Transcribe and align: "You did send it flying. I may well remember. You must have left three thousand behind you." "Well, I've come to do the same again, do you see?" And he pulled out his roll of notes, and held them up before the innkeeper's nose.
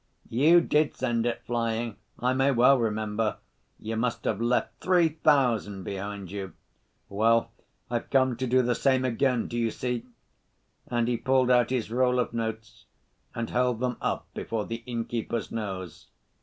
"You 0.31 0.61
did 0.61 0.95
send 0.95 1.27
it 1.27 1.43
flying. 1.45 1.95
I 2.17 2.33
may 2.33 2.49
well 2.49 2.79
remember. 2.79 3.37
You 3.79 3.97
must 3.97 4.25
have 4.25 4.41
left 4.41 4.79
three 4.81 5.09
thousand 5.09 5.83
behind 5.83 6.31
you." 6.31 6.53
"Well, 7.07 7.51
I've 7.87 8.09
come 8.09 8.35
to 8.37 8.47
do 8.47 8.63
the 8.63 8.73
same 8.73 9.05
again, 9.05 9.47
do 9.47 9.59
you 9.59 9.69
see?" 9.69 10.07
And 10.87 11.07
he 11.07 11.17
pulled 11.17 11.51
out 11.51 11.69
his 11.69 11.91
roll 11.91 12.17
of 12.17 12.33
notes, 12.33 12.85
and 13.35 13.51
held 13.51 13.79
them 13.79 13.97
up 14.01 14.25
before 14.33 14.65
the 14.65 14.81
innkeeper's 14.87 15.51
nose. 15.51 16.07